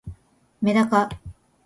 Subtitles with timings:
[0.63, 1.07] めだか